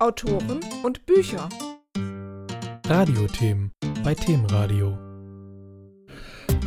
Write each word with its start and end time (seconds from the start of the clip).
Autoren 0.00 0.60
und 0.84 1.04
Bücher. 1.06 1.48
Radiothemen 2.86 3.72
bei 4.04 4.14
Themenradio. 4.14 4.96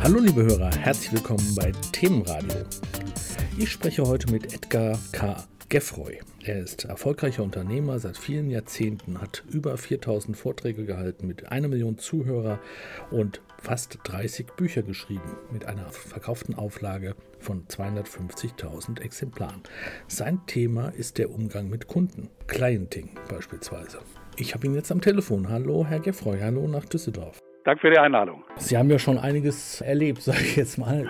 Hallo 0.02 0.18
liebe 0.18 0.42
Hörer, 0.42 0.70
herzlich 0.76 1.12
willkommen 1.12 1.54
bei 1.54 1.72
Themenradio. 1.92 2.66
Ich 3.56 3.70
spreche 3.70 4.02
heute 4.06 4.30
mit 4.30 4.52
Edgar 4.52 4.98
K. 5.12 5.42
Geffroy. 5.72 6.18
Er 6.44 6.58
ist 6.58 6.84
erfolgreicher 6.84 7.42
Unternehmer 7.42 7.98
seit 7.98 8.18
vielen 8.18 8.50
Jahrzehnten, 8.50 9.22
hat 9.22 9.42
über 9.50 9.78
4000 9.78 10.36
Vorträge 10.36 10.84
gehalten 10.84 11.26
mit 11.26 11.50
einer 11.50 11.68
Million 11.68 11.96
Zuhörer 11.96 12.58
und 13.10 13.40
fast 13.56 13.98
30 14.02 14.48
Bücher 14.48 14.82
geschrieben 14.82 15.38
mit 15.50 15.64
einer 15.64 15.86
verkauften 15.86 16.56
Auflage 16.56 17.14
von 17.38 17.66
250.000 17.68 19.00
Exemplaren. 19.00 19.62
Sein 20.08 20.40
Thema 20.46 20.90
ist 20.90 21.16
der 21.16 21.30
Umgang 21.30 21.70
mit 21.70 21.86
Kunden, 21.86 22.28
Clienting 22.48 23.08
beispielsweise. 23.30 24.00
Ich 24.36 24.52
habe 24.52 24.66
ihn 24.66 24.74
jetzt 24.74 24.92
am 24.92 25.00
Telefon. 25.00 25.48
Hallo, 25.48 25.86
Herr 25.88 26.00
Geffroy, 26.00 26.38
hallo 26.38 26.68
nach 26.68 26.84
Düsseldorf. 26.84 27.38
Danke 27.64 27.80
für 27.80 27.90
die 27.90 27.98
Einladung. 27.98 28.44
Sie 28.58 28.76
haben 28.76 28.90
ja 28.90 28.98
schon 28.98 29.16
einiges 29.16 29.80
erlebt, 29.80 30.20
sage 30.22 30.42
ich 30.42 30.56
jetzt 30.56 30.76
mal. 30.76 31.06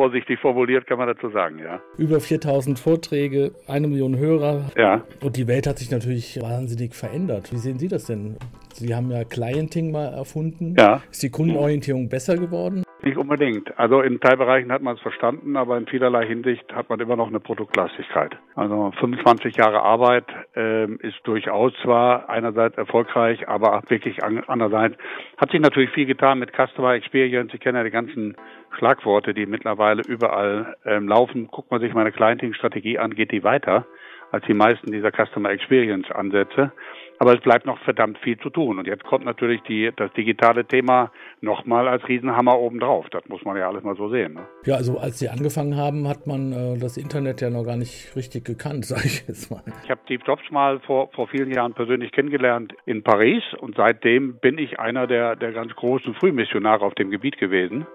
Vorsichtig 0.00 0.40
formuliert 0.40 0.86
kann 0.86 0.96
man 0.96 1.08
dazu 1.08 1.28
sagen, 1.28 1.58
ja. 1.58 1.78
Über 1.98 2.20
4000 2.20 2.78
Vorträge, 2.78 3.52
eine 3.68 3.86
Million 3.86 4.16
Hörer. 4.16 4.70
Ja. 4.74 5.04
Und 5.20 5.36
die 5.36 5.46
Welt 5.46 5.66
hat 5.66 5.78
sich 5.78 5.90
natürlich 5.90 6.40
wahnsinnig 6.40 6.94
verändert. 6.94 7.52
Wie 7.52 7.58
sehen 7.58 7.78
Sie 7.78 7.88
das 7.88 8.06
denn? 8.06 8.38
Sie 8.72 8.94
haben 8.94 9.10
ja 9.10 9.24
Clienting 9.24 9.92
mal 9.92 10.06
erfunden. 10.06 10.74
Ja. 10.78 11.02
Ist 11.10 11.22
die 11.22 11.28
Kundenorientierung 11.28 12.08
besser 12.08 12.38
geworden? 12.38 12.82
Nicht 13.02 13.16
unbedingt. 13.16 13.78
Also 13.78 14.02
in 14.02 14.20
Teilbereichen 14.20 14.70
hat 14.70 14.82
man 14.82 14.96
es 14.96 15.00
verstanden, 15.00 15.56
aber 15.56 15.78
in 15.78 15.86
vielerlei 15.86 16.26
Hinsicht 16.26 16.72
hat 16.74 16.90
man 16.90 17.00
immer 17.00 17.16
noch 17.16 17.28
eine 17.28 17.40
Produktlastigkeit. 17.40 18.36
Also 18.54 18.92
25 18.98 19.56
Jahre 19.56 19.82
Arbeit 19.82 20.26
ähm, 20.54 20.98
ist 21.00 21.18
durchaus 21.24 21.72
zwar 21.82 22.28
einerseits 22.28 22.76
erfolgreich, 22.76 23.48
aber 23.48 23.82
wirklich 23.88 24.22
andererseits 24.22 24.96
hat 25.38 25.50
sich 25.50 25.60
natürlich 25.60 25.90
viel 25.90 26.06
getan 26.06 26.38
mit 26.38 26.52
Customer 26.52 26.92
Experience. 26.94 27.54
Ich 27.54 27.60
kenne 27.60 27.78
ja 27.78 27.84
die 27.84 27.90
ganzen 27.90 28.36
Schlagworte, 28.76 29.32
die 29.32 29.46
mittlerweile 29.46 30.02
überall 30.02 30.76
ähm, 30.84 31.08
laufen. 31.08 31.48
Guckt 31.48 31.70
man 31.70 31.80
sich 31.80 31.94
meine 31.94 32.12
Clienting-Strategie 32.12 32.98
an, 32.98 33.14
geht 33.14 33.32
die 33.32 33.44
weiter 33.44 33.86
als 34.32 34.44
die 34.46 34.54
meisten 34.54 34.92
dieser 34.92 35.10
Customer 35.10 35.50
Experience 35.50 36.10
Ansätze. 36.10 36.72
Aber 37.18 37.34
es 37.34 37.40
bleibt 37.40 37.66
noch 37.66 37.78
verdammt 37.80 38.16
viel 38.18 38.38
zu 38.38 38.48
tun. 38.48 38.78
Und 38.78 38.86
jetzt 38.86 39.04
kommt 39.04 39.26
natürlich 39.26 39.60
die, 39.62 39.92
das 39.94 40.10
digitale 40.14 40.64
Thema 40.64 41.12
nochmal 41.42 41.86
als 41.86 42.08
Riesenhammer 42.08 42.58
obendrauf. 42.58 43.10
Das 43.10 43.28
muss 43.28 43.44
man 43.44 43.58
ja 43.58 43.68
alles 43.68 43.82
mal 43.82 43.94
so 43.94 44.08
sehen. 44.08 44.34
Ne? 44.34 44.48
Ja, 44.64 44.76
also 44.76 44.98
als 44.98 45.18
Sie 45.18 45.28
angefangen 45.28 45.76
haben, 45.76 46.08
hat 46.08 46.26
man 46.26 46.52
äh, 46.52 46.78
das 46.78 46.96
Internet 46.96 47.42
ja 47.42 47.50
noch 47.50 47.64
gar 47.64 47.76
nicht 47.76 48.16
richtig 48.16 48.46
gekannt, 48.46 48.84
sage 48.86 49.02
ich 49.04 49.28
jetzt 49.28 49.50
mal. 49.50 49.62
Ich 49.84 49.90
habe 49.90 50.00
Steve 50.04 50.22
Jobs 50.26 50.50
mal 50.50 50.80
vor, 50.80 51.10
vor 51.12 51.28
vielen 51.28 51.52
Jahren 51.52 51.74
persönlich 51.74 52.10
kennengelernt 52.12 52.72
in 52.86 53.02
Paris 53.02 53.42
und 53.58 53.76
seitdem 53.76 54.38
bin 54.38 54.56
ich 54.56 54.80
einer 54.80 55.06
der, 55.06 55.36
der 55.36 55.52
ganz 55.52 55.74
großen 55.74 56.14
Frühmissionare 56.14 56.84
auf 56.84 56.94
dem 56.94 57.10
Gebiet 57.10 57.36
gewesen 57.36 57.86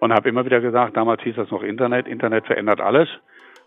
und 0.00 0.12
habe 0.12 0.28
immer 0.30 0.44
wieder 0.44 0.60
gesagt, 0.60 0.96
damals 0.96 1.22
hieß 1.22 1.36
das 1.36 1.50
noch 1.50 1.62
Internet, 1.62 2.08
Internet 2.08 2.46
verändert 2.46 2.80
alles. 2.80 3.08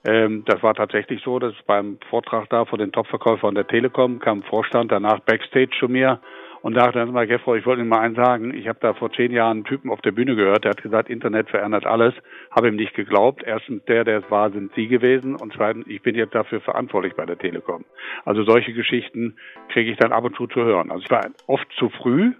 Ähm, 0.05 0.44
das 0.45 0.61
war 0.61 0.75
tatsächlich 0.75 1.22
so, 1.23 1.39
dass 1.39 1.53
beim 1.66 1.97
Vortrag 2.09 2.50
da 2.50 2.66
von 2.66 2.80
den 2.80 2.91
Topverkäufern 2.91 3.55
der 3.55 3.67
Telekom 3.67 4.19
kam 4.19 4.44
Vorstand 4.44 4.91
danach 4.91 5.19
Backstage 5.22 5.72
zu 5.80 5.88
mir 5.88 6.19
und 6.66 6.73
sagte 6.73 6.97
dann 6.97 7.11
mal, 7.11 7.28
Geffro, 7.28 7.55
ich 7.55 7.66
wollte 7.67 7.81
Ihnen 7.81 7.89
mal 7.89 8.00
eins 8.00 8.16
sagen. 8.16 8.52
Ich 8.56 8.67
habe 8.67 8.80
da 8.81 8.95
vor 8.95 9.11
zehn 9.11 9.31
Jahren 9.31 9.58
einen 9.58 9.66
Typen 9.66 9.91
auf 9.91 10.02
der 10.02 10.11
Bühne 10.11 10.36
gehört, 10.36 10.63
der 10.63 10.72
hat 10.72 10.81
gesagt, 10.81 11.11
Internet 11.11 11.47
verändert 11.52 11.86
alles. 11.86 12.16
Habe 12.50 12.69
ihm 12.69 12.75
nicht 12.75 12.95
geglaubt. 12.95 13.44
Erstens, 13.45 13.86
der, 13.86 14.03
der 14.03 14.23
es 14.23 14.31
war, 14.31 14.50
sind 14.50 14.73
Sie 14.73 14.88
gewesen. 14.88 15.36
Und 15.36 15.53
zweitens, 15.53 15.86
ich 15.88 16.02
bin 16.02 16.16
jetzt 16.16 16.33
dafür 16.33 16.61
verantwortlich 16.61 17.13
bei 17.13 17.28
der 17.28 17.38
Telekom. 17.38 17.86
Also 18.25 18.44
solche 18.44 18.73
Geschichten 18.73 19.36
kriege 19.69 19.91
ich 19.91 19.97
dann 19.97 20.11
ab 20.11 20.23
und 20.23 20.36
zu 20.36 20.47
zu 20.47 20.63
hören. 20.63 20.89
Also 20.89 21.03
ich 21.03 21.11
war 21.11 21.28
oft 21.45 21.72
zu 21.78 21.89
früh, 21.89 22.33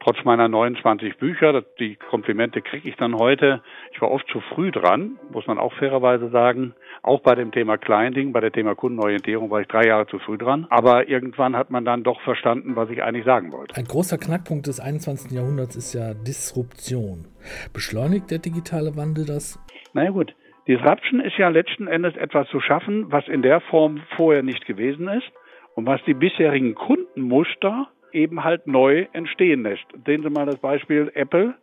trotz 0.00 0.24
meiner 0.24 0.48
29 0.48 1.18
Bücher, 1.18 1.62
die 1.78 1.96
Komplimente 1.96 2.62
kriege 2.62 2.88
ich 2.88 2.96
dann 2.96 3.16
heute. 3.16 3.62
Ich 3.92 4.00
war 4.00 4.10
oft 4.10 4.26
zu 4.28 4.40
früh 4.40 4.70
dran, 4.70 5.18
muss 5.30 5.46
man 5.46 5.58
auch 5.58 5.72
fairerweise 5.74 6.30
sagen. 6.30 6.74
Auch 7.02 7.20
bei 7.20 7.34
dem 7.34 7.52
Thema 7.52 7.78
Clienting, 7.78 8.32
bei 8.32 8.40
dem 8.40 8.52
Thema 8.52 8.74
Kundenorientierung 8.74 9.50
war 9.50 9.60
ich 9.60 9.68
drei 9.68 9.86
Jahre 9.86 10.06
zu 10.06 10.18
früh 10.18 10.38
dran. 10.38 10.66
Aber 10.70 11.08
irgendwann 11.08 11.56
hat 11.56 11.70
man 11.70 11.84
dann 11.84 12.02
doch 12.02 12.20
verstanden, 12.22 12.76
was 12.76 12.90
ich 12.90 13.02
eigentlich 13.02 13.24
sagen 13.24 13.52
wollte. 13.52 13.76
Ein 13.76 13.84
großer 13.84 14.18
Knackpunkt 14.18 14.66
des 14.66 14.80
21. 14.80 15.32
Jahrhunderts 15.32 15.76
ist 15.76 15.94
ja 15.94 16.14
Disruption. 16.14 17.26
Beschleunigt 17.72 18.30
der 18.30 18.38
digitale 18.38 18.96
Wandel 18.96 19.26
das? 19.26 19.58
Naja 19.92 20.10
gut. 20.10 20.34
Disruption 20.66 21.20
ist 21.20 21.38
ja 21.38 21.48
letzten 21.48 21.88
Endes 21.88 22.14
etwas 22.16 22.46
zu 22.48 22.60
schaffen, 22.60 23.10
was 23.10 23.26
in 23.26 23.40
der 23.40 23.60
Form 23.62 24.02
vorher 24.16 24.42
nicht 24.42 24.66
gewesen 24.66 25.08
ist 25.08 25.26
und 25.74 25.86
was 25.86 26.00
die 26.06 26.12
bisherigen 26.12 26.74
Kundenmuster 26.74 27.88
eben 28.12 28.44
halt 28.44 28.66
neu 28.66 29.06
entstehen 29.12 29.62
lässt. 29.62 29.86
Sehen 30.06 30.22
Sie 30.22 30.30
mal 30.30 30.46
das 30.46 30.58
Beispiel 30.58 31.10
Apple 31.14 31.54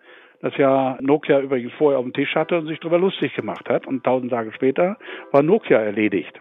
das 0.42 0.56
ja 0.58 0.98
Nokia 1.02 1.40
übrigens 1.40 1.74
vorher 1.74 1.98
auf 1.98 2.06
dem 2.06 2.14
Tisch 2.14 2.36
hatte 2.36 2.58
und 2.58 2.68
sich 2.68 2.80
darüber 2.80 3.00
lustig 3.00 3.34
gemacht 3.34 3.68
hat. 3.68 3.88
Und 3.88 4.04
tausend 4.04 4.32
Tage 4.32 4.52
später 4.54 4.98
war 5.32 5.42
Nokia 5.42 5.80
erledigt. 5.80 6.40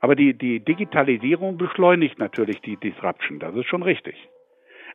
Aber 0.00 0.14
die, 0.14 0.34
die 0.34 0.60
Digitalisierung 0.60 1.56
beschleunigt 1.56 2.18
natürlich 2.18 2.60
die 2.60 2.76
Disruption. 2.76 3.40
Das 3.40 3.54
ist 3.56 3.66
schon 3.66 3.82
richtig. 3.82 4.14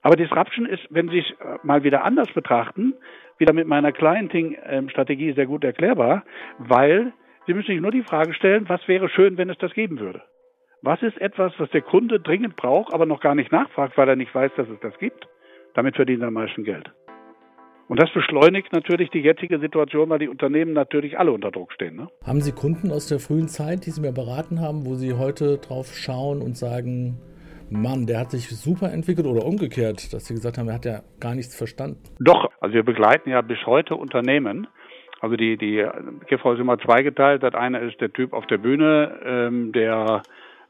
Aber 0.01 0.15
Disruption 0.15 0.65
ist, 0.65 0.85
wenn 0.89 1.09
Sie 1.09 1.19
es 1.19 1.29
äh, 1.41 1.57
mal 1.63 1.83
wieder 1.83 2.03
anders 2.03 2.31
betrachten, 2.31 2.93
wieder 3.37 3.53
mit 3.53 3.67
meiner 3.67 3.91
Clienting-Strategie 3.91 5.33
sehr 5.33 5.45
gut 5.45 5.63
erklärbar, 5.63 6.23
weil 6.57 7.13
Sie 7.47 7.53
müssen 7.53 7.71
sich 7.71 7.81
nur 7.81 7.91
die 7.91 8.03
Frage 8.03 8.33
stellen, 8.33 8.69
was 8.69 8.87
wäre 8.87 9.09
schön, 9.09 9.37
wenn 9.37 9.49
es 9.49 9.57
das 9.57 9.73
geben 9.73 9.99
würde? 9.99 10.21
Was 10.81 11.01
ist 11.01 11.19
etwas, 11.19 11.53
was 11.57 11.69
der 11.71 11.81
Kunde 11.81 12.19
dringend 12.19 12.55
braucht, 12.55 12.93
aber 12.93 13.05
noch 13.05 13.19
gar 13.19 13.35
nicht 13.35 13.51
nachfragt, 13.51 13.97
weil 13.97 14.09
er 14.09 14.15
nicht 14.15 14.33
weiß, 14.33 14.51
dass 14.57 14.69
es 14.69 14.79
das 14.81 14.97
gibt? 14.99 15.27
Damit 15.73 15.95
verdient 15.95 16.21
er 16.21 16.27
am 16.27 16.35
meisten 16.35 16.63
Geld. 16.63 16.91
Und 17.87 18.01
das 18.01 18.11
beschleunigt 18.13 18.73
natürlich 18.73 19.09
die 19.09 19.21
jetzige 19.21 19.59
Situation, 19.59 20.09
weil 20.09 20.19
die 20.19 20.27
Unternehmen 20.27 20.73
natürlich 20.73 21.17
alle 21.17 21.31
unter 21.31 21.51
Druck 21.51 21.71
stehen. 21.71 21.95
Ne? 21.95 22.09
Haben 22.25 22.41
Sie 22.41 22.51
Kunden 22.51 22.91
aus 22.91 23.07
der 23.07 23.19
frühen 23.19 23.47
Zeit, 23.47 23.85
die 23.85 23.91
Sie 23.91 24.01
mir 24.01 24.11
beraten 24.11 24.59
haben, 24.59 24.85
wo 24.85 24.95
Sie 24.95 25.13
heute 25.13 25.57
drauf 25.57 25.93
schauen 25.95 26.41
und 26.41 26.57
sagen, 26.57 27.17
Mann, 27.69 28.05
der 28.05 28.19
hat 28.19 28.31
sich 28.31 28.49
super 28.49 28.91
entwickelt 28.91 29.25
oder 29.25 29.45
umgekehrt, 29.45 30.13
dass 30.13 30.25
Sie 30.25 30.33
gesagt 30.33 30.57
haben, 30.57 30.67
er 30.67 30.75
hat 30.75 30.85
ja 30.85 30.99
gar 31.19 31.33
nichts 31.33 31.55
verstanden? 31.55 32.03
Doch, 32.19 32.51
also 32.59 32.75
wir 32.75 32.83
begleiten 32.83 33.29
ja 33.29 33.41
bis 33.41 33.65
heute 33.65 33.95
Unternehmen. 33.95 34.67
Also 35.21 35.35
die, 35.35 35.57
die 35.57 35.83
GV 36.27 36.53
ist 36.53 36.59
immer 36.59 36.77
zweigeteilt. 36.77 37.41
Das 37.41 37.55
eine 37.55 37.79
ist 37.79 37.99
der 37.99 38.11
Typ 38.11 38.33
auf 38.33 38.45
der 38.47 38.57
Bühne, 38.57 39.19
ähm, 39.25 39.71
der 39.71 40.21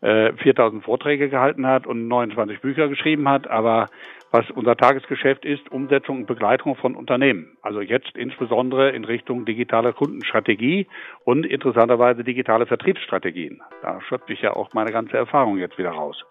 äh, 0.02 0.34
4000 0.34 0.84
Vorträge 0.84 1.30
gehalten 1.30 1.66
hat 1.66 1.88
und 1.88 2.08
29 2.08 2.62
Bücher 2.62 2.88
geschrieben 2.88 3.28
hat, 3.28 3.48
aber 3.48 3.88
was 4.32 4.50
unser 4.52 4.76
Tagesgeschäft 4.76 5.46
ist, 5.46 5.72
Umsetzung 5.72 6.18
und 6.18 6.26
Begleitung 6.28 6.76
von 6.76 6.96
Unternehmen. 6.96 7.58
Also 7.62 7.82
jetzt 7.82 8.16
insbesondere 8.16 8.92
in 8.92 9.06
Richtung 9.06 9.46
digitale 9.46 9.94
Kundenstrategie 9.94 10.88
und 11.24 11.46
interessanterweise 11.46 12.24
digitale 12.24 12.66
Vertriebsstrategien. 12.66 13.62
Da 13.82 14.02
schöpfe 14.02 14.34
ich 14.34 14.42
ja 14.42 14.54
auch 14.54 14.74
meine 14.74 14.92
ganze 14.92 15.18
Erfahrung 15.18 15.58
jetzt 15.58 15.78
wieder 15.78 15.92
raus. 15.92 16.24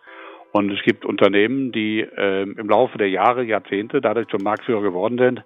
Und 0.53 0.71
es 0.71 0.83
gibt 0.83 1.05
Unternehmen, 1.05 1.73
die 1.73 2.01
äh, 2.01 2.43
im 2.43 2.69
Laufe 2.69 2.99
der 2.99 3.11
Jahre, 3.11 3.43
Jahrzehnte 3.43 4.01
dadurch 4.01 4.29
zum 4.29 4.43
Marktführer 4.43 4.83
geworden 4.83 5.19
sind. 5.19 5.43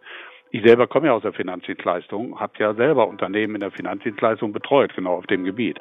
Ich 0.51 0.65
selber 0.65 0.89
komme 0.89 1.07
ja 1.07 1.13
aus 1.13 1.23
der 1.23 1.33
Finanzdienstleistung, 1.33 2.39
habe 2.41 2.53
ja 2.59 2.75
selber 2.75 3.09
Unternehmen 3.09 3.55
in 3.55 3.61
der 3.61 3.71
Finanzdienstleistung 3.71 4.53
betreut, 4.53 4.95
genau 4.95 5.15
auf 5.15 5.27
dem 5.27 5.45
Gebiet 5.45 5.79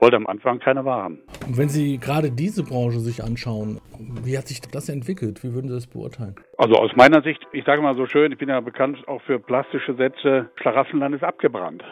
wollte 0.00 0.16
am 0.16 0.26
Anfang 0.26 0.58
keine 0.58 0.84
Waren. 0.84 1.20
Und 1.46 1.58
wenn 1.58 1.68
Sie 1.68 1.98
gerade 1.98 2.30
diese 2.30 2.62
Branche 2.62 3.00
sich 3.00 3.22
anschauen, 3.22 3.80
wie 4.22 4.36
hat 4.36 4.46
sich 4.48 4.60
das 4.60 4.88
entwickelt? 4.88 5.42
Wie 5.42 5.54
würden 5.54 5.68
Sie 5.68 5.74
das 5.74 5.86
beurteilen? 5.86 6.36
Also 6.58 6.76
aus 6.76 6.90
meiner 6.96 7.22
Sicht, 7.22 7.40
ich 7.52 7.64
sage 7.64 7.82
mal 7.82 7.96
so 7.96 8.06
schön, 8.06 8.32
ich 8.32 8.38
bin 8.38 8.48
ja 8.48 8.60
bekannt 8.60 8.98
auch 9.08 9.22
für 9.22 9.38
plastische 9.38 9.94
Sätze, 9.94 10.50
Schlaraffenland 10.56 11.14
ist 11.14 11.24
abgebrannt. 11.24 11.82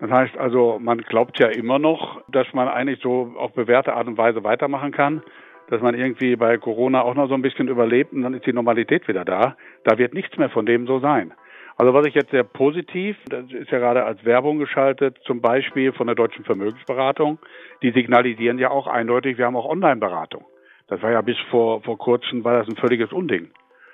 Das 0.00 0.10
heißt 0.10 0.36
also, 0.38 0.78
man 0.80 0.98
glaubt 1.02 1.38
ja 1.38 1.48
immer 1.48 1.78
noch, 1.78 2.22
dass 2.28 2.46
man 2.54 2.68
eigentlich 2.68 3.00
so 3.02 3.32
auf 3.36 3.52
bewährte 3.52 3.92
Art 3.92 4.06
und 4.06 4.16
Weise 4.16 4.42
weitermachen 4.44 4.92
kann, 4.92 5.22
dass 5.68 5.82
man 5.82 5.94
irgendwie 5.94 6.36
bei 6.36 6.56
Corona 6.56 7.02
auch 7.02 7.14
noch 7.14 7.28
so 7.28 7.34
ein 7.34 7.42
bisschen 7.42 7.68
überlebt 7.68 8.12
und 8.12 8.22
dann 8.22 8.34
ist 8.34 8.46
die 8.46 8.52
Normalität 8.52 9.06
wieder 9.08 9.24
da. 9.24 9.56
Da 9.84 9.98
wird 9.98 10.14
nichts 10.14 10.36
mehr 10.38 10.50
von 10.50 10.66
dem 10.66 10.86
so 10.86 11.00
sein. 11.00 11.32
Also 11.80 11.94
was 11.94 12.04
ich 12.04 12.14
jetzt 12.14 12.30
sehr 12.30 12.44
positiv, 12.44 13.16
das 13.30 13.50
ist 13.50 13.70
ja 13.70 13.78
gerade 13.78 14.04
als 14.04 14.22
Werbung 14.26 14.58
geschaltet, 14.58 15.16
zum 15.24 15.40
Beispiel 15.40 15.94
von 15.94 16.08
der 16.08 16.14
Deutschen 16.14 16.44
Vermögensberatung, 16.44 17.38
die 17.80 17.90
signalisieren 17.92 18.58
ja 18.58 18.70
auch 18.70 18.86
eindeutig, 18.86 19.38
wir 19.38 19.46
haben 19.46 19.56
auch 19.56 19.64
Online-Beratung. 19.64 20.44
Das 20.88 21.00
war 21.00 21.10
ja 21.10 21.22
bis 21.22 21.38
vor, 21.50 21.80
vor 21.80 21.96
kurzem, 21.96 22.44
war 22.44 22.58
das 22.58 22.68
ein 22.68 22.76
völliges 22.76 23.14
Unding. 23.14 23.48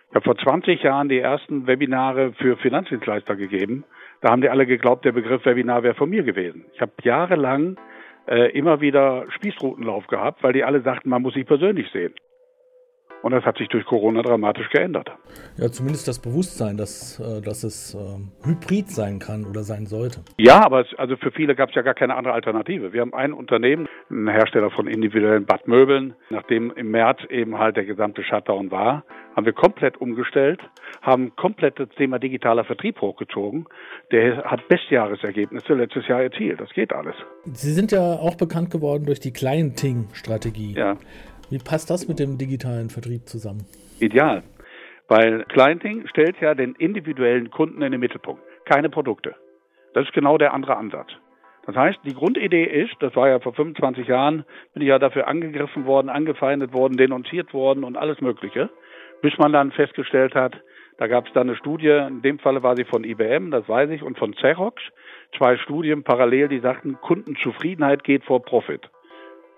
Ich 0.08 0.16
habe 0.16 0.24
vor 0.24 0.36
20 0.36 0.82
Jahren 0.82 1.08
die 1.08 1.20
ersten 1.20 1.68
Webinare 1.68 2.32
für 2.32 2.56
Finanzdienstleister 2.56 3.36
gegeben. 3.36 3.84
Da 4.20 4.30
haben 4.32 4.42
die 4.42 4.50
alle 4.50 4.66
geglaubt, 4.66 5.04
der 5.04 5.12
Begriff 5.12 5.46
Webinar 5.46 5.84
wäre 5.84 5.94
von 5.94 6.10
mir 6.10 6.24
gewesen. 6.24 6.64
Ich 6.74 6.80
habe 6.80 6.90
jahrelang 7.04 7.76
äh, 8.26 8.50
immer 8.50 8.80
wieder 8.80 9.26
Spießrutenlauf 9.30 10.08
gehabt, 10.08 10.42
weil 10.42 10.54
die 10.54 10.64
alle 10.64 10.80
sagten, 10.80 11.08
man 11.08 11.22
muss 11.22 11.34
sich 11.34 11.46
persönlich 11.46 11.88
sehen. 11.92 12.14
Und 13.26 13.32
das 13.32 13.44
hat 13.44 13.58
sich 13.58 13.66
durch 13.66 13.84
Corona 13.84 14.22
dramatisch 14.22 14.70
geändert. 14.70 15.10
Ja, 15.56 15.68
zumindest 15.68 16.06
das 16.06 16.20
Bewusstsein, 16.20 16.76
dass, 16.76 17.18
äh, 17.18 17.42
dass 17.42 17.64
es 17.64 17.92
äh, 17.92 18.46
hybrid 18.46 18.88
sein 18.88 19.18
kann 19.18 19.44
oder 19.44 19.64
sein 19.64 19.86
sollte. 19.86 20.20
Ja, 20.38 20.64
aber 20.64 20.82
es, 20.82 20.96
also 20.96 21.16
für 21.16 21.32
viele 21.32 21.56
gab 21.56 21.70
es 21.70 21.74
ja 21.74 21.82
gar 21.82 21.94
keine 21.94 22.14
andere 22.14 22.34
Alternative. 22.34 22.92
Wir 22.92 23.00
haben 23.00 23.12
ein 23.14 23.32
Unternehmen, 23.32 23.88
ein 24.12 24.28
Hersteller 24.28 24.70
von 24.70 24.86
individuellen 24.86 25.44
Badmöbeln. 25.44 26.14
Nachdem 26.30 26.70
im 26.70 26.92
März 26.92 27.18
eben 27.28 27.58
halt 27.58 27.76
der 27.76 27.84
gesamte 27.84 28.22
Shutdown 28.22 28.70
war, 28.70 29.02
haben 29.34 29.44
wir 29.44 29.52
komplett 29.52 30.00
umgestellt, 30.00 30.60
haben 31.02 31.34
komplett 31.34 31.80
das 31.80 31.88
Thema 31.96 32.20
digitaler 32.20 32.64
Vertrieb 32.64 33.00
hochgezogen. 33.00 33.66
Der 34.12 34.44
hat 34.44 34.68
Bestjahresergebnisse 34.68 35.74
letztes 35.74 36.06
Jahr 36.06 36.22
erzielt. 36.22 36.60
Das 36.60 36.70
geht 36.70 36.92
alles. 36.92 37.16
Sie 37.44 37.72
sind 37.72 37.90
ja 37.90 38.12
auch 38.12 38.36
bekannt 38.36 38.70
geworden 38.70 39.04
durch 39.04 39.18
die 39.18 39.32
Clienting-Strategie. 39.32 40.74
Ja. 40.74 40.96
Wie 41.50 41.58
passt 41.58 41.90
das 41.90 42.08
mit 42.08 42.18
dem 42.18 42.38
digitalen 42.38 42.90
Vertrieb 42.90 43.28
zusammen? 43.28 43.66
Ideal. 44.00 44.42
Weil 45.08 45.44
Clienting 45.44 46.08
stellt 46.08 46.40
ja 46.40 46.54
den 46.54 46.74
individuellen 46.74 47.50
Kunden 47.50 47.82
in 47.82 47.92
den 47.92 48.00
Mittelpunkt, 48.00 48.42
keine 48.64 48.90
Produkte. 48.90 49.36
Das 49.94 50.04
ist 50.04 50.12
genau 50.12 50.38
der 50.38 50.52
andere 50.52 50.76
Ansatz. 50.76 51.08
Das 51.66 51.76
heißt, 51.76 51.98
die 52.04 52.14
Grundidee 52.14 52.64
ist, 52.64 52.94
das 53.00 53.14
war 53.14 53.28
ja 53.28 53.38
vor 53.38 53.54
25 53.54 54.08
Jahren, 54.08 54.44
bin 54.72 54.82
ich 54.82 54.88
ja 54.88 54.98
dafür 54.98 55.28
angegriffen 55.28 55.86
worden, 55.86 56.08
angefeindet 56.08 56.72
worden, 56.72 56.96
denunziert 56.96 57.54
worden 57.54 57.84
und 57.84 57.96
alles 57.96 58.20
Mögliche, 58.20 58.70
bis 59.22 59.36
man 59.38 59.52
dann 59.52 59.72
festgestellt 59.72 60.34
hat, 60.34 60.54
da 60.98 61.08
gab 61.08 61.26
es 61.26 61.32
dann 61.34 61.48
eine 61.48 61.56
Studie, 61.56 61.88
in 61.88 62.22
dem 62.22 62.38
Falle 62.38 62.62
war 62.62 62.74
sie 62.74 62.84
von 62.84 63.04
IBM, 63.04 63.50
das 63.50 63.68
weiß 63.68 63.90
ich, 63.90 64.02
und 64.02 64.18
von 64.18 64.34
Xerox, 64.34 64.82
zwei 65.36 65.56
Studien 65.58 66.04
parallel, 66.04 66.48
die 66.48 66.60
sagten, 66.60 66.98
Kundenzufriedenheit 67.00 68.02
geht 68.02 68.24
vor 68.24 68.42
Profit. 68.42 68.88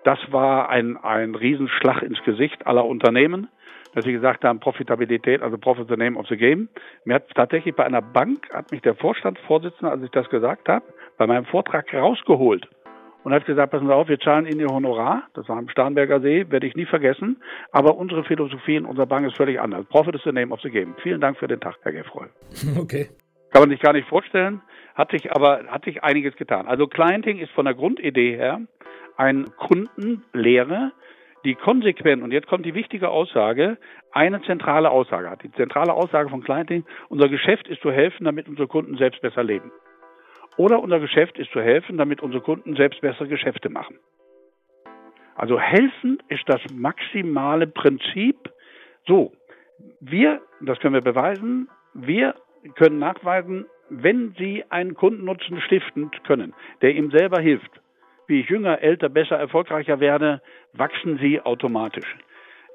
Das 0.05 0.19
war 0.31 0.69
ein, 0.69 0.97
ein 0.97 1.35
Riesenschlag 1.35 2.03
ins 2.03 2.23
Gesicht 2.25 2.67
aller 2.67 2.85
Unternehmen, 2.85 3.49
dass 3.95 4.05
sie 4.05 4.13
gesagt 4.13 4.45
haben, 4.45 4.61
Profitabilität, 4.61 5.43
also 5.43 5.59
Profit 5.59 5.89
the 5.89 5.97
name 5.97 6.19
of 6.19 6.27
the 6.29 6.37
game. 6.37 6.69
Mir 7.05 7.17
hat 7.17 7.29
tatsächlich 7.35 7.75
bei 7.75 7.85
einer 7.85 8.03
Bank, 8.03 8.49
hat 8.53 8.71
mich 8.71 8.83
der 8.83 8.95
Vorstandsvorsitzende, 8.95 9.91
als 9.91 10.03
ich 10.03 10.11
das 10.11 10.29
gesagt 10.29 10.69
habe, 10.69 10.85
bei 11.17 11.27
meinem 11.27 11.45
Vortrag 11.47 11.93
rausgeholt 11.93 12.69
und 13.25 13.33
hat 13.33 13.45
gesagt, 13.45 13.73
passen 13.73 13.87
Sie 13.87 13.95
auf, 13.95 14.09
wir 14.09 14.21
zahlen 14.21 14.47
Ihnen 14.47 14.61
Ihr 14.61 14.69
Honorar, 14.69 15.25
das 15.35 15.49
war 15.49 15.59
am 15.59 15.69
Starnberger 15.69 16.21
See, 16.21 16.47
werde 16.51 16.67
ich 16.67 16.77
nie 16.77 16.87
vergessen, 16.87 17.43
aber 17.73 17.97
unsere 17.97 18.25
Philosophie 18.25 18.77
in 18.77 18.85
unserer 18.85 19.07
Bank 19.07 19.27
ist 19.27 19.37
völlig 19.37 19.61
anders. 19.61 19.85
Profit 19.87 20.15
is 20.15 20.23
the 20.25 20.33
name 20.33 20.53
of 20.53 20.61
the 20.63 20.71
game. 20.71 20.95
Vielen 21.03 21.21
Dank 21.21 21.39
für 21.39 21.49
den 21.49 21.61
Tag, 21.61 21.77
Herr 21.83 21.93
Gefroy. 21.93 22.27
Okay. 22.79 23.09
Kann 23.51 23.63
man 23.63 23.71
sich 23.71 23.81
gar 23.81 23.95
nicht 23.95 24.09
vorstellen, 24.09 24.61
hat 24.95 25.11
sich 25.11 25.33
aber, 25.33 25.65
hat 25.69 25.85
sich 25.85 26.05
einiges 26.05 26.37
getan. 26.37 26.67
Also 26.69 26.87
Clienting 26.87 27.39
ist 27.39 27.51
von 27.53 27.65
der 27.65 27.75
Grundidee 27.75 28.37
her 28.37 28.61
ein 29.19 29.47
Kundenlehre, 29.57 30.93
die 31.45 31.55
konsequent, 31.55 32.23
und 32.23 32.33
jetzt 32.33 32.47
kommt 32.47 32.65
die 32.65 32.75
wichtige 32.75 33.11
Aussage, 33.11 33.77
eine 34.13 34.41
zentrale 34.43 34.91
Aussage 34.91 35.29
hat. 35.29 35.43
Die 35.43 35.53
zentrale 35.53 35.93
Aussage 35.93 36.31
von 36.31 36.43
Clienting, 36.43 36.85
unser 37.09 37.29
Geschäft 37.29 37.69
ist 37.69 37.83
zu 37.83 37.93
helfen, 37.93 38.25
damit 38.25 38.49
unsere 38.49 38.69
Kunden 38.69 38.97
selbst 38.97 39.21
besser 39.21 39.45
leben. 39.45 39.71
Oder 40.57 40.81
unser 40.81 40.99
Geschäft 40.99 41.39
ist 41.39 41.51
zu 41.53 41.61
helfen, 41.61 41.99
damit 41.99 42.23
unsere 42.23 42.43
Kunden 42.43 42.75
selbst 42.75 43.01
bessere 43.01 43.29
Geschäfte 43.29 43.69
machen. 43.69 43.99
Also 45.35 45.61
helfen 45.61 46.19
ist 46.29 46.43
das 46.47 46.61
maximale 46.73 47.69
Prinzip. 47.69 48.37
So, 49.07 49.33
wir, 50.01 50.41
das 50.61 50.79
können 50.81 50.95
wir 50.95 51.01
beweisen, 51.01 51.69
wir 51.95 52.35
können 52.75 52.99
nachweisen, 52.99 53.67
wenn 53.89 54.35
Sie 54.37 54.65
einen 54.69 54.95
Kundennutzen 54.95 55.61
stiften 55.61 56.11
können, 56.27 56.55
der 56.83 56.95
ihm 56.95 57.11
selber 57.11 57.41
hilft, 57.41 57.71
wie 58.29 58.41
ich 58.41 58.49
jünger, 58.49 58.81
älter, 58.83 59.09
besser, 59.09 59.37
erfolgreicher 59.37 59.99
werde, 59.99 60.41
wachsen 60.75 61.19
Sie 61.19 61.41
automatisch. 61.41 62.17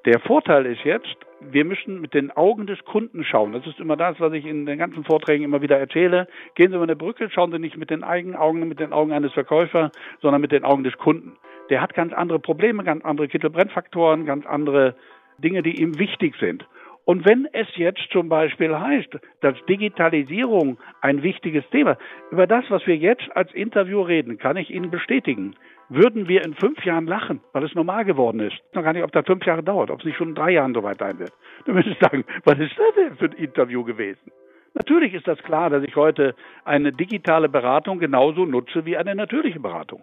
Der 0.06 0.20
Vorteil 0.20 0.66
ist 0.66 0.84
jetzt, 0.84 1.16
wir 1.40 1.64
müssen 1.64 2.02
mit 2.02 2.14
den 2.14 2.32
Augen 2.32 2.68
des 2.68 2.84
Kunden 2.84 3.24
schauen. 3.24 3.54
Das 3.54 3.66
ist 3.66 3.80
immer 3.80 3.96
das, 3.96 4.20
was 4.20 4.34
ich 4.34 4.46
in 4.46 4.66
den 4.66 4.78
ganzen 4.78 5.06
Vorträgen 5.06 5.46
immer 5.46 5.62
wieder 5.62 5.80
erzähle. 5.80 6.28
Gehen 6.56 6.72
Sie 6.72 6.76
über 6.76 6.84
eine 6.84 6.98
Brücke, 6.98 7.30
schauen 7.30 7.52
Sie 7.52 7.60
nicht 7.60 7.78
mit 7.78 7.90
den 7.90 8.04
eigenen 8.04 8.36
Augen, 8.36 8.68
mit 8.68 8.80
den 8.80 8.92
Augen 8.92 9.14
eines 9.14 9.32
Verkäufers, 9.32 9.92
sondern 10.22 10.42
mit 10.42 10.52
den 10.52 10.66
Augen 10.66 10.84
des 10.84 10.98
Kunden. 10.98 11.38
Der 11.70 11.82
hat 11.82 11.94
ganz 11.94 12.12
andere 12.12 12.40
Probleme, 12.40 12.84
ganz 12.84 13.06
andere 13.06 13.30
Kittelbrennfaktoren, 13.30 14.26
ganz 14.26 14.46
andere 14.46 14.96
Dinge, 15.38 15.64
die 15.64 15.82
ihm 15.82 15.98
wichtig 15.98 16.36
sind. 16.40 16.66
Und 17.06 17.26
wenn 17.26 17.48
es 17.52 17.68
jetzt 17.76 18.08
zum 18.12 18.30
Beispiel 18.30 18.78
heißt, 18.78 19.18
dass 19.42 19.56
Digitalisierung 19.68 20.78
ein 21.02 21.22
wichtiges 21.22 21.64
Thema, 21.70 21.98
über 22.32 22.48
das, 22.48 22.64
was 22.70 22.88
wir 22.88 22.96
jetzt 22.96 23.30
als 23.36 23.54
Interview 23.54 24.02
reden, 24.02 24.38
kann 24.38 24.56
ich 24.56 24.70
Ihnen 24.70 24.90
bestätigen, 24.90 25.56
würden 25.90 26.30
wir 26.30 26.44
in 26.46 26.54
fünf 26.54 26.84
Jahren 26.86 27.06
lachen, 27.06 27.42
weil 27.52 27.66
es 27.66 27.76
normal 27.76 28.06
geworden 28.06 28.40
ist. 28.40 28.54
Ich 28.54 28.76
weiß 28.76 28.84
gar 28.84 28.94
nicht, 28.94 29.04
ob 29.04 29.12
das 29.12 29.26
fünf 29.26 29.46
Jahre 29.46 29.64
dauert, 29.64 29.92
ob 29.92 30.00
es 30.00 30.06
nicht 30.06 30.18
schon 30.18 30.30
in 30.30 30.36
drei 30.36 30.52
Jahren 30.52 30.74
soweit 30.74 31.00
sein 31.00 31.20
wird. 31.20 31.34
Dann 31.66 31.76
würde 31.76 31.90
ich 31.90 32.00
sagen, 32.00 32.24
was 32.46 32.58
ist 32.58 32.74
das 32.78 32.96
denn 32.96 33.18
für 33.18 33.26
ein 33.26 33.34
Interview 33.34 33.84
gewesen? 33.84 34.32
Natürlich 34.74 35.14
ist 35.14 35.28
das 35.28 35.38
klar, 35.40 35.70
dass 35.70 35.84
ich 35.84 35.96
heute 35.96 36.36
eine 36.64 36.92
digitale 36.92 37.50
Beratung 37.50 38.00
genauso 38.00 38.46
nutze 38.46 38.86
wie 38.86 38.98
eine 38.98 39.14
natürliche 39.14 39.60
Beratung. 39.60 40.02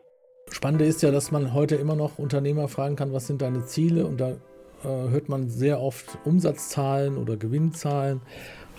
Spannende 0.53 0.85
ist 0.85 1.03
ja, 1.03 1.11
dass 1.11 1.33
man 1.33 1.55
heute 1.55 1.77
immer 1.77 1.97
noch 1.97 2.19
Unternehmer 2.19 2.69
fragen 2.69 2.97
kann, 2.97 3.13
was 3.13 3.27
sind 3.27 3.43
deine 3.43 3.65
Ziele? 3.65 4.07
Und 4.07 4.21
da 4.21 4.35
äh, 4.85 5.11
hört 5.11 5.29
man 5.29 5.49
sehr 5.49 5.81
oft 5.81 6.19
Umsatzzahlen 6.25 7.17
oder 7.17 7.37
Gewinnzahlen. 7.37 8.21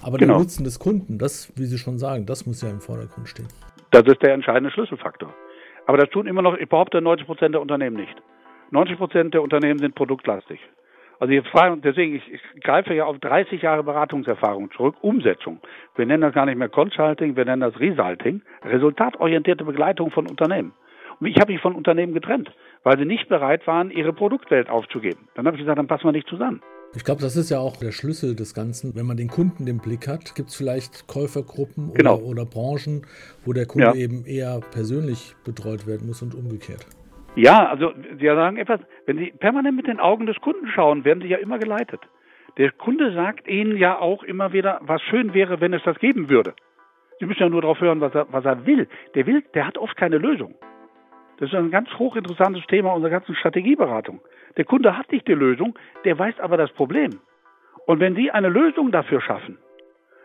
Aber 0.04 0.18
genau. 0.18 0.34
der 0.34 0.40
Nutzen 0.42 0.64
des 0.64 0.80
Kunden, 0.80 1.18
das, 1.18 1.52
wie 1.56 1.66
Sie 1.66 1.78
schon 1.78 2.00
sagen, 2.00 2.26
das 2.26 2.46
muss 2.46 2.62
ja 2.62 2.70
im 2.70 2.82
Vordergrund 2.82 3.28
stehen. 3.28 3.48
Das 3.92 4.04
ist 4.06 4.22
der 4.22 4.34
entscheidende 4.34 4.72
Schlüsselfaktor. 4.72 5.34
Aber 5.86 5.98
das 5.98 6.10
tun 6.10 6.28
immer 6.28 6.42
noch, 6.42 6.58
ich 6.58 6.70
behaupte, 6.70 7.02
90 7.02 7.28
Prozent 7.28 7.54
der 7.54 7.62
Unternehmen 7.62 7.98
nicht. 7.98 8.16
90 8.72 8.98
Prozent 8.98 9.34
der 9.34 9.42
Unternehmen 9.42 9.80
sind 9.80 9.96
produktlastig. 9.96 10.60
Also 11.20 11.34
ich 11.34 11.48
frage, 11.50 11.78
deswegen, 11.84 12.16
ich, 12.16 12.24
ich 12.34 12.42
greife 12.64 12.96
ja 12.96 13.06
auf 13.06 13.20
30 13.20 13.62
Jahre 13.62 13.84
Beratungserfahrung 13.84 14.72
zurück. 14.72 14.96
Umsetzung. 15.02 15.60
Wir 15.96 16.08
nennen 16.08 16.22
das 16.22 16.34
gar 16.34 16.48
nicht 16.48 16.58
mehr 16.58 16.70
Consulting, 16.70 17.36
wir 17.36 17.46
nennen 17.46 17.62
das 17.62 17.80
Resulting. 17.80 18.42
Resultatorientierte 18.64 19.64
Begleitung 19.64 20.10
von 20.10 20.28
Unternehmen. 20.28 20.74
Und 21.20 21.28
ich 21.28 21.40
habe 21.40 21.52
mich 21.52 21.62
von 21.62 21.76
Unternehmen 21.76 22.14
getrennt, 22.14 22.52
weil 22.84 22.98
sie 22.98 23.06
nicht 23.06 23.30
bereit 23.30 23.66
waren, 23.68 23.92
ihre 23.92 24.14
Produktwelt 24.14 24.70
aufzugeben. 24.70 25.28
Dann 25.36 25.46
habe 25.46 25.58
ich 25.58 25.62
gesagt, 25.62 25.78
dann 25.78 25.88
passen 25.88 26.06
wir 26.06 26.12
nicht 26.12 26.28
zusammen. 26.28 26.62
Ich 26.94 27.06
glaube, 27.06 27.22
das 27.22 27.38
ist 27.38 27.50
ja 27.50 27.60
auch 27.60 27.78
der 27.78 27.94
Schlüssel 27.94 28.36
des 28.36 28.54
Ganzen. 28.54 28.96
Wenn 28.96 29.06
man 29.06 29.16
den 29.16 29.30
Kunden 29.30 29.66
im 29.68 29.78
Blick 29.78 30.10
hat, 30.10 30.36
gibt 30.36 30.50
es 30.50 30.56
vielleicht 30.56 31.08
Käufergruppen 31.08 31.94
genau. 31.94 32.18
oder, 32.18 32.26
oder, 32.26 32.46
Branchen, 32.46 33.06
wo 33.46 33.54
der 33.54 33.66
Kunde 33.66 33.88
ja. 33.88 33.96
eben 33.96 34.26
eher 34.26 34.60
persönlich 34.72 35.36
betreut 35.46 35.88
werden 35.88 36.08
muss 36.08 36.22
und 36.22 36.36
umgekehrt. 36.36 36.86
Ja, 37.38 37.70
also 37.70 37.94
Sie 38.20 38.26
sagen 38.26 38.58
etwas, 38.58 38.82
wenn 39.06 39.18
Sie 39.18 39.32
permanent 39.32 39.78
mit 39.78 39.88
den 39.88 40.02
Augen 40.02 40.26
des 40.26 40.36
Kunden 40.42 40.68
schauen, 40.68 41.06
werden 41.06 41.22
Sie 41.22 41.30
ja 41.30 41.38
immer 41.38 41.60
geleitet. 41.60 42.02
Der 42.58 42.72
Kunde 42.72 43.14
sagt 43.14 43.48
Ihnen 43.48 43.78
ja 43.78 43.98
auch 43.98 44.24
immer 44.24 44.52
wieder, 44.52 44.82
was 44.82 45.02
schön 45.04 45.34
wäre, 45.34 45.62
wenn 45.62 45.74
es 45.74 45.84
das 45.84 45.98
geben 46.00 46.30
würde. 46.30 46.54
Sie 47.20 47.26
müssen 47.26 47.40
ja 47.40 47.50
nur 47.50 47.62
darauf 47.62 47.80
hören, 47.80 48.02
was 48.02 48.14
er, 48.14 48.28
was 48.32 48.44
er 48.44 48.66
will. 48.66 48.90
Der 49.16 49.26
will, 49.28 49.44
der 49.54 49.66
hat 49.66 49.78
oft 49.78 49.96
keine 49.96 50.18
Lösung. 50.18 50.56
Das 51.42 51.50
ist 51.50 51.56
ein 51.56 51.72
ganz 51.72 51.90
hochinteressantes 51.98 52.62
Thema 52.68 52.94
unserer 52.94 53.10
ganzen 53.10 53.34
Strategieberatung. 53.34 54.22
Der 54.58 54.64
Kunde 54.64 54.96
hat 54.96 55.12
nicht 55.12 55.28
die 55.28 55.34
Lösung, 55.34 55.74
der 56.06 56.20
weiß 56.20 56.40
aber 56.40 56.56
das 56.56 56.72
Problem. 56.72 57.20
Und 57.88 58.00
wenn 58.00 58.14
Sie 58.14 58.30
eine 58.30 58.48
Lösung 58.48 58.92
dafür 58.92 59.22
schaffen, 59.22 59.58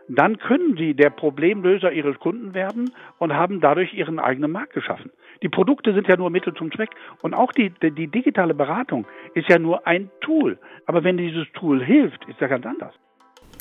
dann 0.08 0.36
können 0.38 0.76
Sie 0.76 0.92
der 0.92 1.08
Problemlöser 1.08 1.90
Ihres 1.90 2.18
Kunden 2.18 2.52
werden 2.52 2.90
und 3.18 3.32
haben 3.32 3.62
dadurch 3.62 3.94
Ihren 3.94 4.18
eigenen 4.18 4.52
Markt 4.52 4.74
geschaffen. 4.74 5.10
Die 5.42 5.48
Produkte 5.48 5.94
sind 5.94 6.06
ja 6.06 6.18
nur 6.18 6.28
Mittel 6.28 6.52
zum 6.52 6.70
Zweck 6.70 6.90
und 7.22 7.32
auch 7.32 7.50
die, 7.52 7.70
die, 7.70 7.92
die 7.92 8.08
digitale 8.08 8.52
Beratung 8.52 9.06
ist 9.32 9.48
ja 9.48 9.58
nur 9.58 9.86
ein 9.86 10.10
Tool. 10.20 10.58
Aber 10.84 11.02
wenn 11.02 11.16
dieses 11.16 11.46
Tool 11.54 11.82
hilft, 11.82 12.28
ist 12.28 12.42
ja 12.42 12.46
ganz 12.46 12.66
anders. 12.66 12.92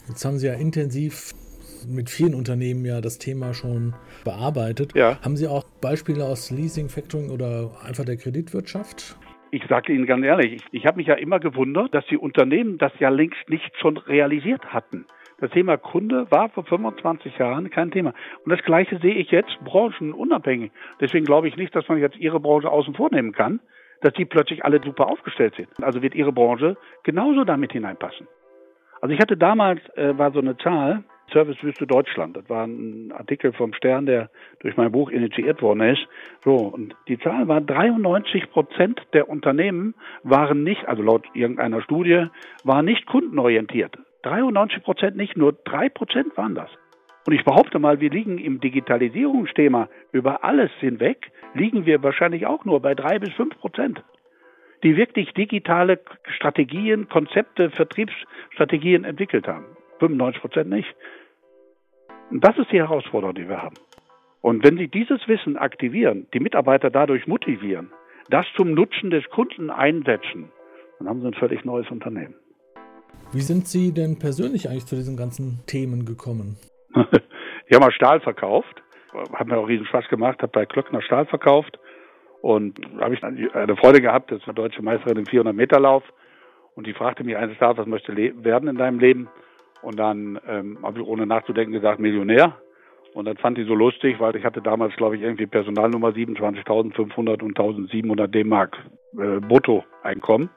Jetzt 0.10 0.26
haben 0.26 0.40
Sie 0.40 0.48
ja 0.48 0.56
intensiv 0.56 1.32
mit 1.88 2.10
vielen 2.10 2.34
Unternehmen 2.34 2.86
ja 2.86 3.02
das 3.02 3.18
Thema 3.18 3.54
schon 3.54 3.94
bearbeitet. 4.24 4.96
Ja. 4.96 5.20
Haben 5.22 5.36
Sie 5.36 5.48
auch 5.48 5.64
Beispiele 5.82 6.24
aus 6.24 6.52
Leasing, 6.52 6.90
Factoring 6.90 7.30
oder 7.30 7.72
einfach 7.86 8.06
der 8.06 8.18
Kreditwirtschaft? 8.18 9.18
Ich 9.52 9.64
sage 9.68 9.94
Ihnen 9.94 10.06
ganz 10.06 10.26
ehrlich, 10.26 10.54
ich, 10.54 10.64
ich 10.72 10.86
habe 10.86 10.98
mich 10.98 11.08
ja 11.08 11.16
immer 11.16 11.40
gewundert, 11.40 11.94
dass 11.94 12.06
die 12.08 12.18
Unternehmen 12.18 12.78
das 12.78 12.92
ja 13.00 13.10
längst 13.10 13.50
nicht 13.50 13.72
schon 13.80 13.98
realisiert 13.98 14.66
hatten. 14.74 15.06
Das 15.40 15.52
Thema 15.52 15.78
Kunde 15.78 16.30
war 16.32 16.50
vor 16.50 16.64
25 16.64 17.38
Jahren 17.38 17.70
kein 17.70 17.92
Thema. 17.92 18.14
Und 18.46 18.52
das 18.52 18.64
Gleiche 18.64 18.98
sehe 19.00 19.16
ich 19.16 19.32
jetzt 19.32 19.58
branchenunabhängig. 19.64 20.72
Deswegen 21.02 21.26
glaube 21.26 21.48
ich 21.48 21.58
nicht, 21.58 21.76
dass 21.76 21.88
man 21.90 22.00
jetzt 22.00 22.18
Ihre 22.18 22.40
Branche 22.40 22.70
außen 22.70 22.94
vor 22.96 23.10
nehmen 23.12 23.34
kann, 23.34 23.60
dass 24.02 24.14
die 24.14 24.26
plötzlich 24.26 24.64
alle 24.64 24.82
super 24.84 25.08
aufgestellt 25.08 25.56
sind. 25.56 25.68
Also 25.82 26.02
wird 26.02 26.16
Ihre 26.16 26.32
Branche 26.32 26.78
genauso 27.04 27.44
damit 27.44 27.74
hineinpassen. 27.74 28.28
Also 29.02 29.14
ich 29.14 29.20
hatte 29.20 29.36
damals, 29.36 29.82
äh, 29.96 30.18
war 30.18 30.32
so 30.32 30.40
eine 30.40 30.58
Zahl, 30.58 31.04
Servicewüste 31.32 31.88
Deutschland. 31.88 32.38
Das 32.38 32.50
war 32.50 32.66
ein 32.66 33.12
Artikel 33.12 33.54
vom 33.54 33.74
Stern, 33.74 34.06
der 34.06 34.30
durch 34.60 34.78
mein 34.78 34.92
Buch 34.92 35.10
initiiert 35.10 35.62
worden 35.62 35.82
ist. 35.82 36.08
So, 36.44 36.56
und 36.56 36.96
die 37.08 37.20
Zahl 37.20 37.48
war 37.48 37.62
93 37.62 38.50
Prozent 38.52 39.02
der 39.14 39.30
Unternehmen 39.30 39.96
waren 40.24 40.64
nicht, 40.64 40.88
also 40.88 41.02
laut 41.02 41.26
irgendeiner 41.34 41.82
Studie, 41.82 42.28
waren 42.64 42.86
nicht 42.86 43.06
kundenorientiert. 43.06 43.98
93 44.24 44.84
Prozent 44.84 45.18
nicht, 45.18 45.38
nur 45.38 45.54
drei 45.54 45.90
Prozent 45.90 46.36
waren 46.38 46.56
das. 46.56 46.70
Und 47.28 47.34
ich 47.34 47.44
behaupte 47.44 47.80
mal, 47.80 48.00
wir 48.00 48.12
liegen 48.12 48.38
im 48.38 48.60
Digitalisierungsthema 48.60 49.90
über 50.12 50.44
alles 50.44 50.72
hinweg, 50.80 51.32
liegen 51.54 51.86
wir 51.86 52.04
wahrscheinlich 52.04 52.46
auch 52.46 52.66
nur 52.66 52.82
bei 52.82 52.94
drei 52.94 53.18
bis 53.18 53.34
fünf 53.34 53.58
Prozent, 53.58 54.04
die 54.84 54.96
wirklich 54.96 55.34
digitale 55.34 56.00
Strategien, 56.28 57.10
Konzepte, 57.10 57.72
Vertriebsstrategien 57.72 59.06
entwickelt 59.06 59.48
haben. 59.48 59.66
95 60.08 60.42
Prozent 60.42 60.70
nicht. 60.70 60.96
Und 62.32 62.44
das 62.44 62.58
ist 62.58 62.72
die 62.72 62.80
Herausforderung, 62.80 63.36
die 63.36 63.48
wir 63.48 63.62
haben. 63.62 63.76
Und 64.42 64.64
wenn 64.64 64.78
Sie 64.78 64.88
dieses 64.88 65.28
Wissen 65.28 65.58
aktivieren, 65.58 66.28
die 66.34 66.40
Mitarbeiter 66.40 66.90
dadurch 66.90 67.28
motivieren, 67.28 67.92
das 68.30 68.46
zum 68.56 68.74
Nutzen 68.74 69.10
des 69.10 69.24
Kunden 69.30 69.70
einsetzen, 69.70 70.52
dann 71.00 71.10
haben 71.10 71.22
sie 71.22 71.28
ein 71.28 71.34
völlig 71.34 71.66
neues 71.66 71.90
Unternehmen. 71.90 72.36
Wie 73.32 73.42
sind 73.42 73.68
Sie 73.68 73.94
denn 73.94 74.20
persönlich 74.20 74.70
eigentlich 74.70 74.86
zu 74.86 74.96
diesen 74.96 75.18
ganzen 75.18 75.64
Themen 75.68 76.06
gekommen? 76.06 76.58
ich 76.96 77.76
habe 77.76 77.86
mal 77.86 77.92
Stahl 77.92 78.22
verkauft, 78.22 78.82
hat 79.34 79.48
mir 79.48 79.58
auch 79.58 79.68
riesen 79.68 79.86
Spaß 79.86 80.08
gemacht, 80.10 80.42
habe 80.42 80.52
bei 80.52 80.66
Klöckner 80.66 81.02
Stahl 81.02 81.26
verkauft 81.26 81.80
und 82.42 82.80
habe 83.00 83.16
ich 83.16 83.24
eine 83.24 83.76
Freude 83.78 84.02
gehabt, 84.02 84.32
das 84.32 84.46
war 84.48 84.54
deutsche 84.54 84.82
Meisterin 84.82 85.18
im 85.18 85.26
400 85.26 85.56
Meter 85.56 85.80
Lauf 85.80 86.04
und 86.76 86.88
die 86.88 86.94
fragte 86.94 87.24
mich 87.24 87.36
eines 87.36 87.58
Tages, 87.58 87.80
was 87.80 87.88
möchtest 87.88 88.18
du 88.18 88.44
werden 88.44 88.70
in 88.70 88.78
deinem 88.78 89.00
Leben? 89.00 89.30
Und 89.86 90.00
dann 90.00 90.40
ähm, 90.48 90.80
habe 90.82 91.00
ich 91.00 91.08
ohne 91.08 91.28
nachzudenken 91.28 91.72
gesagt, 91.72 92.00
Millionär. 92.00 92.58
Und 93.14 93.26
das 93.26 93.40
fand 93.40 93.60
ich 93.60 93.68
so 93.68 93.76
lustig, 93.76 94.20
weil 94.20 94.36
ich 94.36 94.44
hatte 94.44 94.62
damals, 94.62 94.96
glaube 94.96 95.16
ich, 95.16 95.22
irgendwie 95.22 95.46
Personalnummer 95.46 96.10
27.500 96.10 97.44
und 97.44 97.58
1.700 97.58 98.28
D-Mark 98.28 98.76
äh, 99.14 99.40
Bruttoeinkommen. 99.40 100.50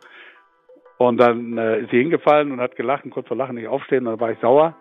Und 0.97 1.19
dann 1.19 1.59
äh, 1.59 1.81
ist 1.81 1.91
sie 1.91 1.99
hingefallen 1.99 2.51
und 2.53 2.61
hat 2.61 2.75
gelacht 2.75 3.05
und 3.05 3.11
kurz 3.11 3.29
vor 3.29 3.37
Lachen 3.37 3.57
nicht 3.57 3.69
aufstehen. 3.69 4.07
Dann 4.07 4.19
war 4.19 4.33
ich 4.33 4.39
sauer. 4.39 4.75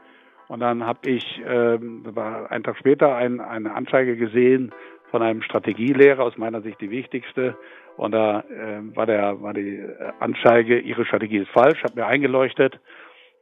Und 0.47 0.61
dann 0.61 0.85
habe 0.85 1.09
ich, 1.09 1.41
äh, 1.45 1.77
war 2.15 2.49
ein 2.49 2.63
Tag 2.63 2.77
später, 2.77 3.15
ein, 3.17 3.41
eine 3.41 3.75
Anzeige 3.75 4.15
gesehen 4.15 4.71
von 5.11 5.21
einem 5.21 5.41
Strategielehrer, 5.41 6.23
aus 6.23 6.37
meiner 6.37 6.61
Sicht 6.61 6.79
die 6.79 6.89
wichtigste. 6.89 7.57
Und 7.97 8.13
da 8.13 8.39
äh, 8.39 8.95
war, 8.95 9.05
der, 9.05 9.41
war 9.41 9.53
die 9.53 9.83
Anzeige, 10.21 10.79
Ihre 10.79 11.05
Strategie 11.05 11.39
ist 11.39 11.51
falsch, 11.51 11.83
hat 11.83 11.95
mir 11.97 12.05
eingeleuchtet 12.05 12.79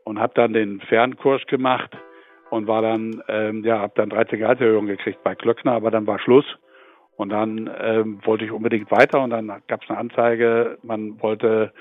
und 0.05 0.19
habe 0.19 0.33
dann 0.35 0.53
den 0.53 0.79
Fernkurs 0.81 1.45
gemacht 1.47 1.91
und 2.51 2.67
war 2.67 2.81
dann, 2.81 3.21
ähm, 3.27 3.65
ja, 3.65 3.79
habe 3.79 3.93
dann 3.95 4.09
13 4.09 4.39
Gehaltserhöhungen 4.39 4.95
gekriegt 4.95 5.21
bei 5.24 5.35
Klöckner, 5.35 5.74
aber 5.74 5.91
dann 5.91 6.07
war 6.07 6.19
Schluss. 6.19 6.45
Und 7.17 7.29
dann 7.29 7.69
ähm, 7.81 8.19
wollte 8.25 8.45
ich 8.45 8.51
unbedingt 8.51 8.91
weiter 8.91 9.21
und 9.21 9.29
dann 9.29 9.47
gab 9.67 9.83
es 9.83 9.89
eine 9.89 9.97
Anzeige, 9.97 10.77
man 10.83 11.21
wollte, 11.21 11.71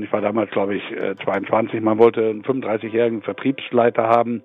ich 0.00 0.12
war 0.12 0.20
damals 0.20 0.50
glaube 0.52 0.76
ich 0.76 0.82
22, 1.24 1.74
äh, 1.74 1.80
man 1.80 1.98
wollte 1.98 2.20
einen 2.20 2.42
35-jährigen 2.42 3.22
Vertriebsleiter 3.22 4.08
haben 4.08 4.42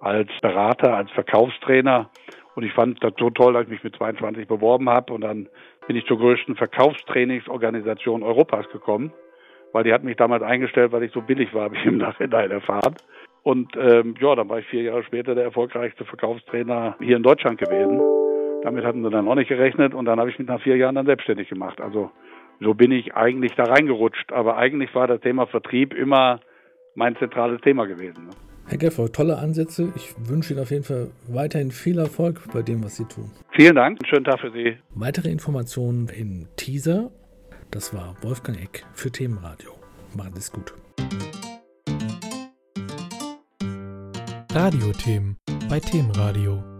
als 0.00 0.30
Berater, 0.40 0.96
als 0.96 1.10
Verkaufstrainer. 1.10 2.10
Und 2.54 2.64
ich 2.64 2.72
fand 2.72 3.02
das 3.04 3.12
so 3.18 3.30
toll, 3.30 3.52
dass 3.52 3.64
ich 3.64 3.70
mich 3.70 3.84
mit 3.84 3.94
22 3.96 4.48
beworben 4.48 4.88
habe 4.88 5.12
und 5.12 5.20
dann 5.20 5.48
bin 5.86 5.96
ich 5.96 6.06
zur 6.06 6.18
größten 6.18 6.56
Verkaufstrainingsorganisation 6.56 8.22
Europas 8.22 8.68
gekommen, 8.70 9.12
weil 9.72 9.84
die 9.84 9.92
hat 9.92 10.04
mich 10.04 10.16
damals 10.16 10.42
eingestellt, 10.42 10.92
weil 10.92 11.02
ich 11.02 11.12
so 11.12 11.20
billig 11.20 11.52
war, 11.54 11.62
habe 11.64 11.76
ich 11.76 11.84
im 11.84 11.98
Nachhinein 11.98 12.50
erfahren. 12.50 12.94
Und 13.42 13.76
ähm, 13.76 14.14
ja, 14.20 14.34
dann 14.34 14.48
war 14.48 14.58
ich 14.58 14.66
vier 14.66 14.82
Jahre 14.82 15.04
später 15.04 15.34
der 15.34 15.44
erfolgreichste 15.44 16.04
Verkaufstrainer 16.04 16.96
hier 17.00 17.16
in 17.16 17.22
Deutschland 17.22 17.58
gewesen. 17.58 18.00
Damit 18.62 18.84
hatten 18.84 19.02
sie 19.04 19.10
dann 19.10 19.28
auch 19.28 19.36
nicht 19.36 19.48
gerechnet 19.48 19.94
und 19.94 20.04
dann 20.04 20.18
habe 20.18 20.30
ich 20.30 20.38
mich 20.38 20.48
nach 20.48 20.60
vier 20.60 20.76
Jahren 20.76 20.96
dann 20.96 21.06
selbstständig 21.06 21.48
gemacht. 21.48 21.80
Also 21.80 22.10
so 22.60 22.74
bin 22.74 22.90
ich 22.90 23.14
eigentlich 23.14 23.52
da 23.54 23.64
reingerutscht. 23.64 24.32
Aber 24.32 24.56
eigentlich 24.56 24.94
war 24.94 25.06
das 25.06 25.20
Thema 25.20 25.46
Vertrieb 25.46 25.94
immer 25.94 26.40
mein 26.94 27.16
zentrales 27.16 27.60
Thema 27.60 27.86
gewesen. 27.86 28.26
Ne? 28.26 28.30
Herr 28.66 28.78
Geffer, 28.78 29.10
tolle 29.10 29.38
Ansätze. 29.38 29.92
Ich 29.96 30.14
wünsche 30.28 30.52
Ihnen 30.52 30.62
auf 30.62 30.70
jeden 30.70 30.84
Fall 30.84 31.10
weiterhin 31.26 31.70
viel 31.70 31.98
Erfolg 31.98 32.40
bei 32.52 32.60
dem, 32.60 32.84
was 32.84 32.96
Sie 32.96 33.06
tun. 33.06 33.30
Vielen 33.52 33.76
Dank. 33.76 33.98
Einen 33.98 34.06
schönen 34.10 34.24
Tag 34.24 34.40
für 34.40 34.50
Sie. 34.50 34.76
Weitere 34.94 35.30
Informationen 35.30 36.08
im 36.08 36.48
Teaser. 36.56 37.10
Das 37.70 37.92
war 37.92 38.16
Wolfgang 38.22 38.58
Eck 38.58 38.86
für 38.94 39.10
Themenradio. 39.10 39.72
Machen 40.14 40.32
Sie 40.34 40.40
es 40.40 40.50
gut. 40.50 40.72
Radiothemen 44.52 45.36
bei 45.68 45.78
Themenradio. 45.78 46.77